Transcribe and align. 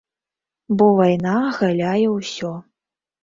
Бо 0.77 0.87
вайна 0.99 1.35
агаляе 1.49 2.07
ўсё. 2.17 2.51